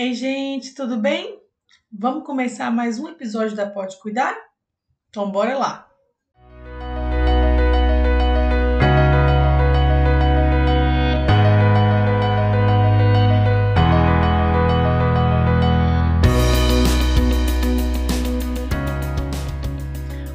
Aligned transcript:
Ei, 0.00 0.14
gente, 0.14 0.76
tudo 0.76 0.96
bem? 0.96 1.42
Vamos 1.90 2.24
começar 2.24 2.70
mais 2.70 3.00
um 3.00 3.08
episódio 3.08 3.56
da 3.56 3.68
Pode 3.68 3.98
Cuidar? 3.98 4.32
Então, 5.08 5.28
bora 5.28 5.58
lá! 5.58 5.90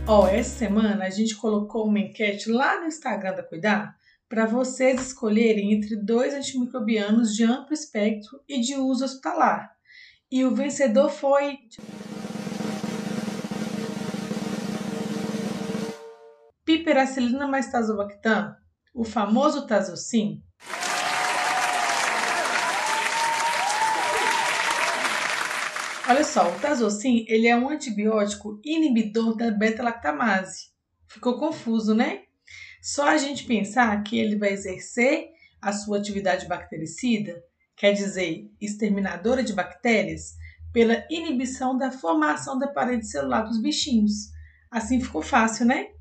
Ó, 0.05 0.27
essa 0.27 0.57
semana 0.57 1.05
a 1.05 1.09
gente 1.09 1.37
colocou 1.37 1.87
uma 1.87 1.99
enquete 1.99 2.51
lá 2.51 2.81
no 2.81 2.87
Instagram 2.87 3.33
da 3.33 3.43
Cuidar 3.43 3.95
para 4.33 4.47
vocês 4.47 4.99
escolherem 4.99 5.73
entre 5.73 5.95
dois 5.95 6.33
antimicrobianos 6.33 7.35
de 7.35 7.43
amplo 7.43 7.71
espectro 7.71 8.41
e 8.49 8.59
de 8.59 8.75
uso 8.75 9.05
hospitalar. 9.05 9.71
E 10.31 10.43
o 10.43 10.55
vencedor 10.55 11.11
foi. 11.11 11.59
Piperacillina 16.65 17.47
mais 17.47 17.71
Tazobactam, 17.71 18.55
o 18.91 19.03
famoso 19.03 19.67
Tazocin. 19.67 20.43
Olha 26.09 26.23
só, 26.23 26.49
o 26.49 26.59
Tazocin 26.59 27.23
ele 27.27 27.47
é 27.47 27.55
um 27.55 27.69
antibiótico 27.69 28.59
inibidor 28.65 29.37
da 29.37 29.51
beta-lactamase. 29.51 30.71
Ficou 31.07 31.37
confuso, 31.37 31.93
né? 31.93 32.23
Só 32.83 33.07
a 33.07 33.17
gente 33.17 33.45
pensar 33.45 34.03
que 34.03 34.19
ele 34.19 34.35
vai 34.35 34.51
exercer 34.51 35.29
a 35.61 35.71
sua 35.71 35.99
atividade 35.99 36.45
bactericida, 36.45 37.41
quer 37.77 37.93
dizer, 37.93 38.51
exterminadora 38.59 39.41
de 39.41 39.53
bactérias, 39.53 40.33
pela 40.73 41.05
inibição 41.09 41.77
da 41.77 41.91
formação 41.91 42.59
da 42.59 42.67
parede 42.67 43.07
celular 43.07 43.43
dos 43.43 43.61
bichinhos. 43.61 44.33
Assim 44.69 44.99
ficou 44.99 45.21
fácil, 45.21 45.65
né? 45.65 45.91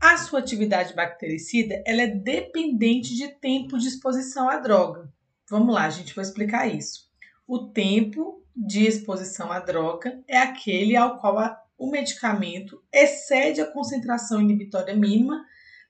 A 0.00 0.16
sua 0.18 0.38
atividade 0.38 0.94
bactericida 0.94 1.82
ela 1.84 2.02
é 2.02 2.06
dependente 2.06 3.16
de 3.16 3.26
tempo 3.26 3.76
de 3.76 3.88
exposição 3.88 4.48
à 4.48 4.58
droga. 4.58 5.12
Vamos 5.50 5.74
lá, 5.74 5.86
a 5.86 5.90
gente 5.90 6.14
vai 6.14 6.24
explicar 6.24 6.72
isso. 6.72 7.10
O 7.44 7.70
tempo 7.70 8.40
de 8.54 8.86
exposição 8.86 9.50
à 9.50 9.58
droga 9.58 10.22
é 10.28 10.38
aquele 10.38 10.94
ao 10.94 11.18
qual 11.18 11.40
a, 11.40 11.60
o 11.76 11.90
medicamento 11.90 12.80
excede 12.92 13.60
a 13.60 13.66
concentração 13.66 14.40
inibitória 14.40 14.94
mínima 14.94 15.44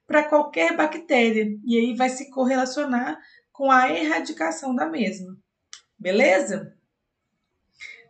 para 0.06 0.24
qualquer 0.24 0.76
bactéria 0.76 1.46
e 1.64 1.78
aí 1.78 1.94
vai 1.96 2.08
se 2.08 2.30
correlacionar 2.30 3.18
com 3.52 3.70
a 3.70 3.90
erradicação 3.92 4.74
da 4.74 4.86
mesma. 4.86 5.36
Beleza? 5.98 6.74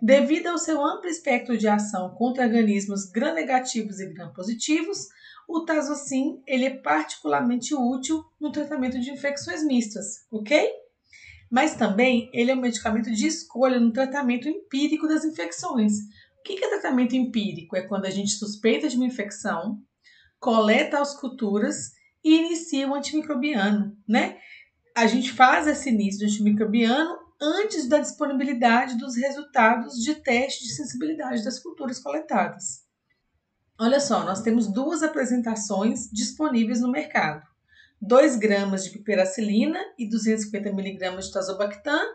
Devido 0.03 0.49
ao 0.49 0.59
seu 0.59 0.85
amplo 0.85 1.09
espectro 1.09 1.57
de 1.57 1.67
ação 1.67 2.15
contra 2.15 2.45
organismos 2.45 3.07
gram-negativos 3.11 3.99
e 3.99 4.13
gram-positivos, 4.13 5.07
o 5.49 5.65
Tazocin 5.65 6.43
ele 6.47 6.67
é 6.67 6.79
particularmente 6.79 7.75
útil 7.75 8.25
no 8.39 8.53
tratamento 8.53 9.01
de 9.01 9.11
infecções 9.11 9.65
mistas, 9.65 10.27
ok? 10.31 10.71
Mas 11.51 11.77
também 11.77 12.29
ele 12.33 12.51
é 12.51 12.55
um 12.55 12.61
medicamento 12.61 13.11
de 13.11 13.27
escolha 13.27 13.79
no 13.79 13.93
tratamento 13.93 14.49
empírico 14.49 15.07
das 15.07 15.25
infecções. 15.25 15.93
O 16.39 16.43
que 16.43 16.63
é 16.63 16.69
tratamento 16.69 17.15
empírico? 17.15 17.77
É 17.77 17.83
quando 17.83 18.05
a 18.05 18.11
gente 18.11 18.33
suspeita 18.33 18.89
de 18.89 18.97
uma 18.97 19.07
infecção, 19.07 19.81
coleta 20.47 21.01
as 21.01 21.19
culturas 21.19 21.91
e 22.23 22.37
inicia 22.37 22.89
o 22.89 22.95
antimicrobiano, 22.95 23.99
né? 24.07 24.39
A 24.97 25.05
gente 25.05 25.33
faz 25.33 25.67
esse 25.67 25.91
início 25.91 26.21
do 26.21 26.31
antimicrobiano 26.31 27.19
antes 27.43 27.89
da 27.89 27.99
disponibilidade 27.99 28.97
dos 28.97 29.17
resultados 29.17 29.95
de 29.95 30.15
teste 30.15 30.63
de 30.63 30.73
sensibilidade 30.73 31.43
das 31.43 31.59
culturas 31.59 31.99
coletadas. 31.99 32.85
Olha 33.77 33.99
só, 33.99 34.25
nós 34.25 34.41
temos 34.41 34.73
duas 34.73 35.03
apresentações 35.03 36.09
disponíveis 36.13 36.81
no 36.81 36.93
mercado. 36.93 37.43
2 38.01 38.37
gramas 38.37 38.85
de 38.85 38.91
piperacilina 38.91 39.81
e 39.99 40.09
250 40.09 40.73
miligramas 40.73 41.27
de 41.27 41.33
tazobactam, 41.33 42.07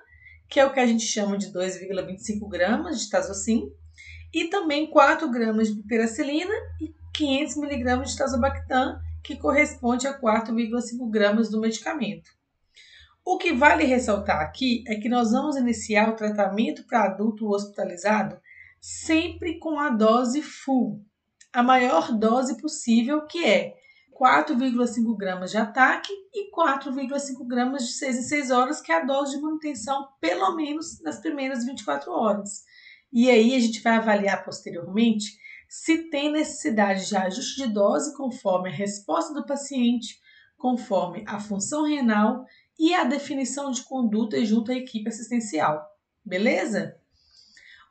que 0.48 0.58
é 0.58 0.66
o 0.66 0.72
que 0.72 0.80
a 0.80 0.88
gente 0.88 1.04
chama 1.04 1.38
de 1.38 1.52
2,25 1.52 2.48
gramas 2.48 3.02
de 3.02 3.10
tazocin, 3.10 3.70
e 4.34 4.46
também 4.46 4.90
4 4.90 5.30
gramas 5.30 5.68
de 5.68 5.82
piperacilina 5.82 6.54
e 6.80 7.01
500 7.14 7.58
mg 7.58 8.04
de 8.04 8.18
tazobactam, 8.18 9.00
que 9.24 9.36
corresponde 9.36 10.08
a 10.08 10.20
4,5 10.20 11.10
gramas 11.10 11.50
do 11.50 11.60
medicamento. 11.60 12.30
O 13.24 13.38
que 13.38 13.54
vale 13.54 13.84
ressaltar 13.84 14.42
aqui 14.42 14.84
é 14.88 14.96
que 14.96 15.08
nós 15.08 15.32
vamos 15.32 15.56
iniciar 15.56 16.10
o 16.10 16.16
tratamento 16.16 16.86
para 16.88 17.06
adulto 17.06 17.50
hospitalizado 17.50 18.40
sempre 18.80 19.60
com 19.60 19.80
a 19.80 19.90
dose 19.90 20.42
full, 20.42 21.06
a 21.54 21.62
maior 21.62 22.12
dose 22.18 22.58
possível, 22.58 23.28
que 23.28 23.46
é 23.46 23.76
4,5 24.20 25.16
gramas 25.16 25.52
de 25.52 25.58
ataque 25.58 26.12
e 26.34 26.52
4,5 26.52 27.46
gramas 27.48 27.86
de 27.86 27.94
6 27.94 28.18
em 28.18 28.22
6 28.24 28.52
horas, 28.52 28.82
que 28.82 28.92
é 28.92 29.02
a 29.02 29.06
dose 29.06 29.36
de 29.36 29.42
manutenção, 29.42 30.08
pelo 30.20 30.56
menos 30.56 31.02
nas 31.02 31.20
primeiras 31.20 31.64
24 31.64 32.12
horas. 32.12 32.64
E 33.14 33.30
aí 33.30 33.56
a 33.56 33.60
gente 33.60 33.82
vai 33.82 33.98
avaliar 33.98 34.44
posteriormente 34.44 35.38
se 35.74 36.10
tem 36.10 36.30
necessidade 36.30 37.08
de 37.08 37.16
ajuste 37.16 37.66
de 37.66 37.74
dose 37.74 38.14
conforme 38.18 38.68
a 38.68 38.74
resposta 38.74 39.34
do 39.34 39.46
paciente, 39.46 40.20
conforme 40.58 41.24
a 41.26 41.40
função 41.40 41.86
renal 41.86 42.46
e 42.78 42.94
a 42.94 43.06
definição 43.06 43.72
de 43.72 43.82
conduta 43.84 44.44
junto 44.44 44.70
à 44.70 44.76
equipe 44.76 45.08
assistencial. 45.08 45.82
Beleza? 46.26 46.98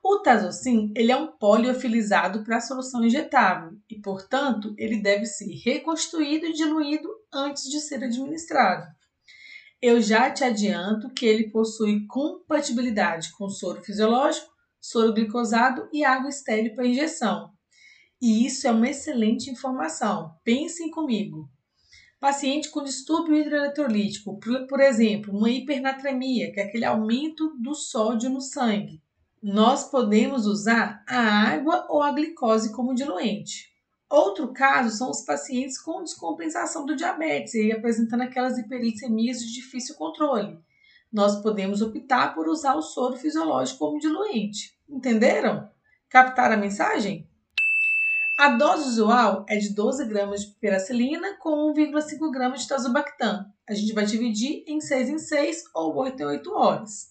O 0.05 0.19
tazocin 0.19 0.93
ele 0.95 1.11
é 1.11 1.17
um 1.17 1.29
poliofilizado 1.29 2.45
para 2.45 2.61
solução 2.61 3.03
injetável 3.03 3.73
e, 3.89 3.99
portanto, 3.99 4.75
ele 4.77 5.01
deve 5.01 5.25
ser 5.25 5.51
reconstruído 5.65 6.45
e 6.45 6.53
diluído 6.53 7.09
antes 7.33 7.65
de 7.65 7.81
ser 7.81 8.05
administrado. 8.05 8.87
Eu 9.81 10.03
já 10.03 10.31
te 10.31 10.45
adianto 10.45 11.09
que 11.15 11.25
ele 11.25 11.49
possui 11.49 12.07
compatibilidade 12.07 13.33
com 13.33 13.49
soro 13.49 13.83
fisiológico, 13.83 14.53
soro 14.79 15.15
glicosado 15.15 15.89
e 15.91 16.05
água 16.05 16.29
estéril 16.29 16.75
para 16.75 16.87
injeção. 16.87 17.59
E 18.21 18.45
isso 18.45 18.67
é 18.69 18.71
uma 18.71 18.89
excelente 18.89 19.51
informação. 19.51 20.35
Pensem 20.45 20.91
comigo. 20.91 21.49
Paciente 22.21 22.69
com 22.69 22.85
distúrbio 22.85 23.35
hidroeletrolítico, 23.35 24.39
por 24.69 24.81
exemplo, 24.81 25.35
uma 25.35 25.51
hipernatremia, 25.51 26.53
que 26.53 26.61
é 26.61 26.65
aquele 26.65 26.85
aumento 26.85 27.57
do 27.59 27.75
sódio 27.75 28.29
no 28.29 28.43
sangue. 28.43 29.03
Nós 29.43 29.91
podemos 29.91 30.45
usar 30.45 31.03
a 31.09 31.19
água 31.19 31.87
ou 31.89 32.03
a 32.03 32.13
glicose 32.13 32.73
como 32.73 32.95
diluente. 32.95 33.71
Outro 34.11 34.53
caso 34.53 34.95
são 34.99 35.09
os 35.09 35.23
pacientes 35.23 35.81
com 35.81 36.05
descompensação 36.05 36.85
do 36.85 36.95
diabetes 36.95 37.55
e 37.55 37.73
apresentando 37.73 38.23
aquelas 38.23 38.59
hiperglicemias 38.59 39.41
de 39.41 39.55
difícil 39.55 39.95
controle. 39.95 40.59
Nós 41.11 41.41
podemos 41.41 41.81
optar 41.81 42.35
por 42.35 42.49
usar 42.49 42.75
o 42.75 42.83
soro 42.83 43.17
fisiológico 43.17 43.79
como 43.79 43.99
diluente. 43.99 44.77
Entenderam? 44.87 45.71
Captaram 46.09 46.57
a 46.57 46.59
mensagem? 46.59 47.30
A 48.41 48.49
dose 48.49 48.89
usual 48.89 49.45
é 49.47 49.59
de 49.59 49.75
12 49.75 50.07
gramas 50.07 50.41
de 50.41 50.55
peracilina 50.55 51.37
com 51.41 51.75
1,5 51.75 52.31
gramas 52.33 52.63
de 52.63 52.69
tazobactam. 52.69 53.45
A 53.69 53.75
gente 53.75 53.93
vai 53.93 54.07
dividir 54.07 54.65
em 54.67 54.81
6 54.81 55.11
em 55.11 55.19
6 55.19 55.65
ou 55.75 55.95
8 55.97 56.23
em 56.23 56.25
8 56.25 56.51
horas. 56.55 57.11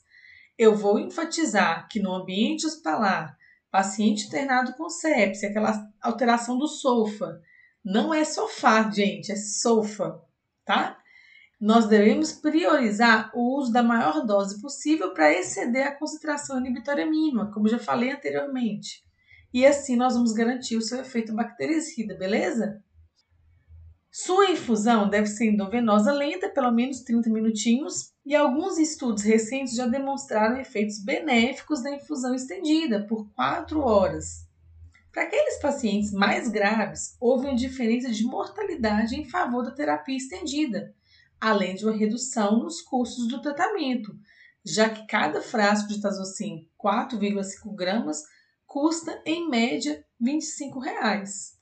Eu 0.57 0.75
vou 0.75 0.97
enfatizar 0.97 1.87
que 1.87 1.99
no 1.99 2.15
ambiente 2.15 2.65
hospitalar, 2.65 3.37
paciente 3.69 4.25
internado 4.25 4.73
com 4.73 4.89
sepse, 4.89 5.45
aquela 5.45 5.87
alteração 6.01 6.57
do 6.57 6.67
SOFA, 6.67 7.39
não 7.85 8.11
é 8.11 8.25
sofá, 8.25 8.89
gente, 8.89 9.31
é 9.31 9.35
SOFA, 9.35 10.19
tá? 10.65 10.97
Nós 11.61 11.85
devemos 11.85 12.31
priorizar 12.31 13.29
o 13.35 13.55
uso 13.55 13.71
da 13.71 13.83
maior 13.83 14.25
dose 14.25 14.59
possível 14.59 15.13
para 15.13 15.31
exceder 15.31 15.89
a 15.89 15.95
concentração 15.95 16.57
inibitória 16.57 17.05
mínima, 17.05 17.51
como 17.53 17.67
já 17.67 17.77
falei 17.77 18.09
anteriormente 18.09 19.07
e 19.53 19.65
assim 19.65 19.95
nós 19.95 20.13
vamos 20.13 20.33
garantir 20.33 20.77
o 20.77 20.81
seu 20.81 20.99
efeito 20.99 21.33
bactericida, 21.33 22.15
beleza? 22.15 22.83
Sua 24.11 24.49
infusão 24.51 25.07
deve 25.07 25.27
ser 25.27 25.51
endovenosa 25.51 26.11
lenta, 26.11 26.49
pelo 26.49 26.71
menos 26.71 27.01
30 27.01 27.29
minutinhos, 27.29 28.11
e 28.25 28.35
alguns 28.35 28.77
estudos 28.77 29.23
recentes 29.23 29.75
já 29.75 29.85
demonstraram 29.85 30.59
efeitos 30.59 31.03
benéficos 31.03 31.83
da 31.83 31.95
infusão 31.95 32.33
estendida 32.33 33.05
por 33.07 33.29
4 33.33 33.79
horas. 33.79 34.47
Para 35.11 35.23
aqueles 35.23 35.59
pacientes 35.59 36.11
mais 36.11 36.49
graves, 36.49 37.15
houve 37.19 37.47
uma 37.47 37.55
diferença 37.55 38.11
de 38.11 38.23
mortalidade 38.23 39.15
em 39.15 39.25
favor 39.25 39.63
da 39.63 39.71
terapia 39.71 40.17
estendida, 40.17 40.93
além 41.39 41.75
de 41.75 41.85
uma 41.85 41.95
redução 41.95 42.59
nos 42.59 42.81
custos 42.81 43.27
do 43.27 43.41
tratamento, 43.41 44.15
já 44.65 44.89
que 44.89 45.07
cada 45.07 45.41
frasco 45.41 45.87
de 45.87 46.01
tazocin 46.01 46.67
4,5 46.77 47.75
gramas 47.75 48.23
custa 48.69 49.19
em 49.25 49.49
média 49.49 50.05
25 50.19 50.79
reais. 50.79 51.59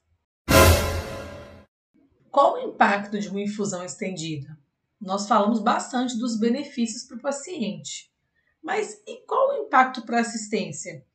Qual 2.30 2.56
o 2.56 2.59
impacto 2.59 3.18
de 3.18 3.30
uma 3.30 3.39
infusão 3.39 3.83
estendida? 3.83 4.59
Nós 5.00 5.25
falamos 5.25 5.62
bastante 5.62 6.18
dos 6.18 6.38
benefícios 6.38 7.06
para 7.06 7.15
o 7.15 7.21
paciente, 7.21 8.12
Mas 8.62 9.01
e 9.07 9.25
qual 9.25 9.51
o 9.51 9.65
impacto 9.65 10.06
para 10.06 10.18
a 10.18 10.21
assistência? 10.21 11.06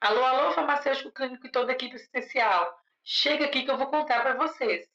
Alô, 0.00 0.22
alô, 0.22 0.52
farmacêutico 0.52 1.10
clínico 1.10 1.48
e 1.48 1.50
toda 1.50 1.72
a 1.72 1.74
equipe 1.74 1.96
assistencial. 1.96 2.78
Chega 3.02 3.46
aqui 3.46 3.64
que 3.64 3.70
eu 3.72 3.76
vou 3.76 3.88
contar 3.88 4.20
para 4.20 4.36
vocês. 4.36 4.86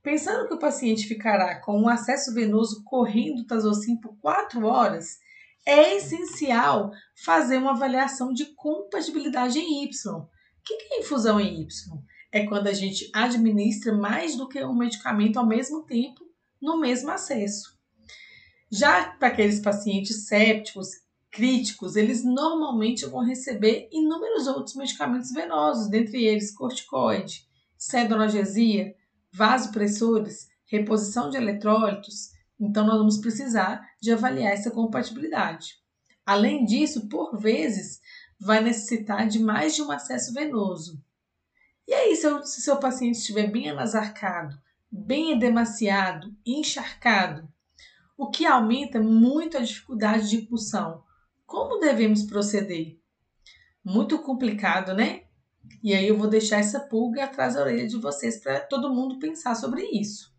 Pensando 0.00 0.46
que 0.46 0.54
o 0.54 0.60
paciente 0.60 1.08
ficará 1.08 1.60
com 1.60 1.76
um 1.76 1.88
acesso 1.88 2.32
venoso 2.32 2.84
correndo 2.84 3.46
tazocin 3.46 3.96
por 3.96 4.16
4 4.20 4.64
horas, 4.64 5.18
é 5.66 5.96
essencial 5.96 6.92
fazer 7.24 7.58
uma 7.58 7.72
avaliação 7.72 8.32
de 8.32 8.46
compatibilidade 8.54 9.58
em 9.58 9.84
Y. 9.84 10.18
O 10.18 10.28
que 10.64 10.74
é 10.74 11.00
infusão 11.00 11.40
em 11.40 11.62
Y? 11.62 11.68
É 12.30 12.46
quando 12.46 12.66
a 12.68 12.72
gente 12.72 13.10
administra 13.12 13.94
mais 13.94 14.36
do 14.36 14.48
que 14.48 14.62
um 14.64 14.74
medicamento 14.74 15.38
ao 15.38 15.46
mesmo 15.46 15.82
tempo 15.84 16.24
no 16.60 16.78
mesmo 16.78 17.10
acesso. 17.10 17.78
Já 18.70 19.04
para 19.04 19.28
aqueles 19.28 19.60
pacientes 19.60 20.26
sépticos, 20.26 20.88
críticos, 21.30 21.96
eles 21.96 22.24
normalmente 22.24 23.06
vão 23.06 23.20
receber 23.20 23.88
inúmeros 23.90 24.46
outros 24.46 24.76
medicamentos 24.76 25.32
venosos, 25.32 25.88
dentre 25.88 26.24
eles 26.24 26.54
corticoide, 26.54 27.46
sedonalgesia, 27.76 28.94
vasopressores, 29.32 30.48
reposição 30.66 31.30
de 31.30 31.36
eletrólitos, 31.36 32.31
então 32.64 32.86
nós 32.86 32.96
vamos 32.96 33.18
precisar 33.18 33.84
de 34.00 34.12
avaliar 34.12 34.52
essa 34.52 34.70
compatibilidade. 34.70 35.74
Além 36.24 36.64
disso, 36.64 37.08
por 37.08 37.36
vezes, 37.36 38.00
vai 38.38 38.62
necessitar 38.62 39.26
de 39.26 39.40
mais 39.40 39.74
de 39.74 39.82
um 39.82 39.90
acesso 39.90 40.32
venoso. 40.32 41.02
E 41.88 41.92
aí, 41.92 42.14
se, 42.14 42.26
o 42.28 42.44
seu 42.44 42.76
paciente 42.76 43.18
estiver 43.18 43.50
bem 43.50 43.68
anasarcado, 43.68 44.56
bem 44.90 45.32
edemaciado, 45.32 46.32
encharcado, 46.46 47.48
o 48.16 48.30
que 48.30 48.46
aumenta 48.46 49.00
muito 49.00 49.56
a 49.56 49.60
dificuldade 49.60 50.30
de 50.30 50.36
impulsão. 50.36 51.02
Como 51.44 51.80
devemos 51.80 52.22
proceder? 52.22 52.96
Muito 53.84 54.20
complicado, 54.20 54.94
né? 54.94 55.24
E 55.82 55.92
aí 55.92 56.06
eu 56.06 56.16
vou 56.16 56.28
deixar 56.28 56.58
essa 56.58 56.78
pulga 56.78 57.24
atrás 57.24 57.54
da 57.54 57.62
orelha 57.62 57.88
de 57.88 57.96
vocês 57.96 58.38
para 58.40 58.60
todo 58.60 58.94
mundo 58.94 59.18
pensar 59.18 59.56
sobre 59.56 59.82
isso. 59.86 60.31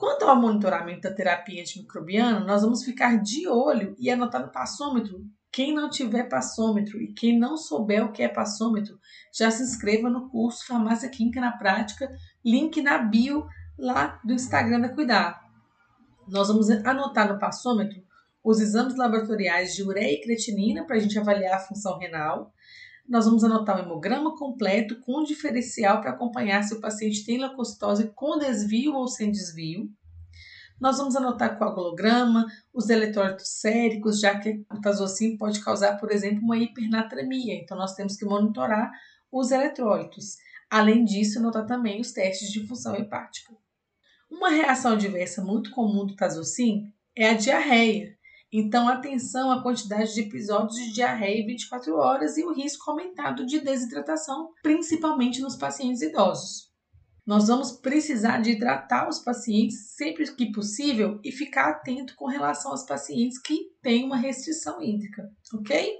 Quanto 0.00 0.24
ao 0.24 0.34
monitoramento 0.34 1.02
da 1.02 1.12
terapia 1.14 1.60
antimicrobiana, 1.60 2.40
nós 2.40 2.62
vamos 2.62 2.82
ficar 2.82 3.20
de 3.20 3.46
olho 3.46 3.94
e 3.98 4.08
anotar 4.08 4.40
no 4.40 4.50
passômetro. 4.50 5.22
Quem 5.52 5.74
não 5.74 5.90
tiver 5.90 6.26
passômetro 6.26 6.98
e 7.02 7.12
quem 7.12 7.38
não 7.38 7.54
souber 7.54 8.02
o 8.02 8.10
que 8.10 8.22
é 8.22 8.28
passômetro, 8.28 8.98
já 9.30 9.50
se 9.50 9.62
inscreva 9.62 10.08
no 10.08 10.30
curso 10.30 10.66
Farmácia 10.66 11.10
Clínica 11.10 11.38
na 11.38 11.52
Prática, 11.52 12.10
link 12.42 12.80
na 12.80 12.96
bio 12.96 13.46
lá 13.78 14.18
do 14.24 14.32
Instagram 14.32 14.80
da 14.80 14.88
Cuidar. 14.88 15.38
Nós 16.26 16.48
vamos 16.48 16.70
anotar 16.70 17.30
no 17.30 17.38
passômetro 17.38 18.02
os 18.42 18.58
exames 18.58 18.96
laboratoriais 18.96 19.74
de 19.74 19.82
ureia 19.82 20.14
e 20.14 20.22
creatinina 20.22 20.86
para 20.86 20.96
a 20.96 20.98
gente 20.98 21.18
avaliar 21.18 21.56
a 21.56 21.60
função 21.60 21.98
renal, 21.98 22.54
nós 23.10 23.24
vamos 23.24 23.42
anotar 23.42 23.76
o 23.76 23.80
hemograma 23.80 24.36
completo 24.36 25.00
com 25.00 25.24
diferencial 25.24 26.00
para 26.00 26.12
acompanhar 26.12 26.62
se 26.62 26.74
o 26.74 26.80
paciente 26.80 27.26
tem 27.26 27.38
leucocitose 27.38 28.12
com 28.14 28.38
desvio 28.38 28.94
ou 28.94 29.08
sem 29.08 29.32
desvio. 29.32 29.90
Nós 30.80 30.98
vamos 30.98 31.16
anotar 31.16 31.58
coagulograma, 31.58 32.46
os 32.72 32.88
eletrólitos 32.88 33.48
séricos, 33.48 34.20
já 34.20 34.38
que 34.38 34.64
o 34.72 34.80
tazocin 34.80 35.36
pode 35.36 35.62
causar, 35.62 35.98
por 35.98 36.12
exemplo, 36.12 36.44
uma 36.44 36.56
hipernatremia. 36.56 37.54
Então, 37.56 37.76
nós 37.76 37.94
temos 37.94 38.16
que 38.16 38.24
monitorar 38.24 38.92
os 39.30 39.50
eletrólitos. 39.50 40.36
Além 40.70 41.04
disso, 41.04 41.40
anotar 41.40 41.66
também 41.66 42.00
os 42.00 42.12
testes 42.12 42.48
de 42.50 42.64
função 42.64 42.94
hepática. 42.94 43.52
Uma 44.30 44.50
reação 44.50 44.92
adversa 44.92 45.44
muito 45.44 45.72
comum 45.72 46.06
do 46.06 46.14
tazocin 46.14 46.92
é 47.16 47.30
a 47.30 47.34
diarreia. 47.34 48.16
Então, 48.52 48.88
atenção 48.88 49.52
à 49.52 49.62
quantidade 49.62 50.12
de 50.12 50.22
episódios 50.22 50.74
de 50.74 50.92
diarreia 50.92 51.40
em 51.40 51.46
24 51.46 51.94
horas 51.94 52.36
e 52.36 52.42
o 52.42 52.52
risco 52.52 52.90
aumentado 52.90 53.46
de 53.46 53.60
desidratação, 53.60 54.52
principalmente 54.60 55.40
nos 55.40 55.54
pacientes 55.54 56.02
idosos. 56.02 56.68
Nós 57.24 57.46
vamos 57.46 57.70
precisar 57.70 58.40
de 58.40 58.50
hidratar 58.50 59.08
os 59.08 59.20
pacientes 59.20 59.94
sempre 59.94 60.34
que 60.34 60.50
possível 60.50 61.20
e 61.22 61.30
ficar 61.30 61.70
atento 61.70 62.16
com 62.16 62.26
relação 62.26 62.72
aos 62.72 62.82
pacientes 62.82 63.38
que 63.40 63.70
têm 63.80 64.04
uma 64.04 64.16
restrição 64.16 64.82
hídrica, 64.82 65.30
ok? 65.54 65.94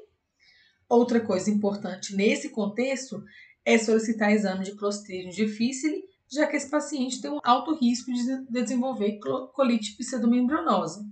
Outra 0.89 1.21
coisa 1.21 1.53
importante 1.53 2.17
nesse 2.17 2.49
contexto 2.49 3.23
é 3.65 3.79
solicitar 3.79 4.33
exame 4.33 4.65
de 4.65 4.75
Clostridium 4.75 5.31
difficile, 5.31 6.03
já 6.29 6.49
que 6.49 6.57
esse 6.57 6.69
paciente 6.69 7.21
tem 7.21 7.31
um 7.31 7.39
alto 7.45 7.77
risco 7.77 8.13
de 8.13 8.45
desenvolver 8.51 9.21
colite 9.55 9.97
pseudomembranosa 9.97 11.05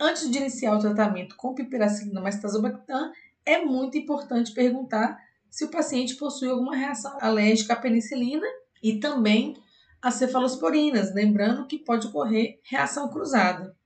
antes 0.00 0.30
de 0.30 0.38
iniciar 0.38 0.74
o 0.74 0.80
tratamento 0.80 1.36
com 1.36 1.54
piperacilina 1.54 2.20
mais 2.20 2.40
tazobactam, 2.40 3.12
é 3.44 3.62
muito 3.64 3.98
importante 3.98 4.52
perguntar 4.52 5.18
se 5.50 5.64
o 5.64 5.70
paciente 5.70 6.14
possui 6.14 6.48
alguma 6.48 6.74
reação 6.74 7.18
alérgica 7.20 7.74
à 7.74 7.76
penicilina 7.76 8.46
e 8.82 8.98
também 8.98 9.56
às 10.00 10.14
cefalosporinas, 10.14 11.14
lembrando 11.14 11.66
que 11.66 11.78
pode 11.78 12.06
ocorrer 12.06 12.58
reação 12.62 13.10
cruzada. 13.10 13.76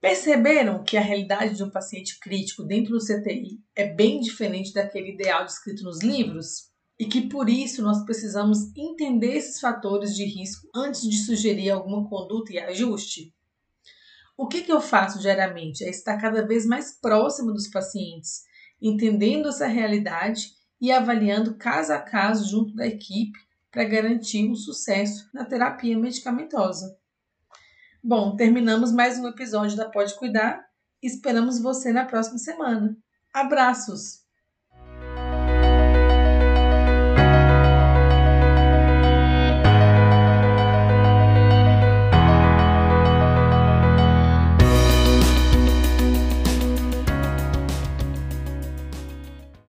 Perceberam 0.00 0.82
que 0.82 0.96
a 0.96 1.00
realidade 1.00 1.56
de 1.56 1.62
um 1.62 1.70
paciente 1.70 2.18
crítico 2.18 2.62
dentro 2.62 2.92
do 2.92 3.04
CTI 3.04 3.60
é 3.74 3.86
bem 3.86 4.20
diferente 4.20 4.72
daquele 4.72 5.12
ideal 5.12 5.44
descrito 5.44 5.84
nos 5.84 6.00
livros? 6.02 6.70
E 6.98 7.06
que 7.06 7.28
por 7.28 7.48
isso 7.48 7.82
nós 7.82 8.04
precisamos 8.04 8.74
entender 8.76 9.34
esses 9.34 9.60
fatores 9.60 10.14
de 10.14 10.24
risco 10.24 10.68
antes 10.74 11.02
de 11.02 11.16
sugerir 11.16 11.70
alguma 11.70 12.06
conduta 12.08 12.52
e 12.52 12.58
ajuste? 12.58 13.32
O 14.40 14.48
que, 14.48 14.62
que 14.62 14.72
eu 14.72 14.80
faço 14.80 15.18
diariamente? 15.18 15.84
É 15.84 15.90
estar 15.90 16.16
cada 16.16 16.40
vez 16.46 16.64
mais 16.64 16.98
próximo 16.98 17.52
dos 17.52 17.68
pacientes, 17.68 18.42
entendendo 18.80 19.50
essa 19.50 19.66
realidade 19.66 20.52
e 20.80 20.90
avaliando 20.90 21.58
caso 21.58 21.92
a 21.92 21.98
caso 21.98 22.48
junto 22.48 22.74
da 22.74 22.86
equipe 22.86 23.38
para 23.70 23.84
garantir 23.84 24.48
um 24.48 24.54
sucesso 24.54 25.28
na 25.34 25.44
terapia 25.44 25.94
medicamentosa. 25.98 26.98
Bom, 28.02 28.34
terminamos 28.34 28.90
mais 28.90 29.18
um 29.18 29.28
episódio 29.28 29.76
da 29.76 29.90
Pode 29.90 30.16
Cuidar. 30.16 30.64
Esperamos 31.02 31.60
você 31.60 31.92
na 31.92 32.06
próxima 32.06 32.38
semana. 32.38 32.96
Abraços! 33.34 34.19